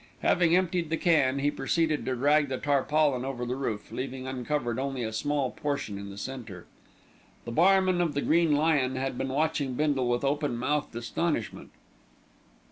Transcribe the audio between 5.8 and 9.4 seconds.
in the centre. The barman of The Green Lion had been